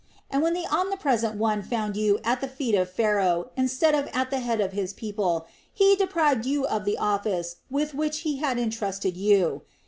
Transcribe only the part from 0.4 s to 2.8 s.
when the Omnipresent One found you at the feet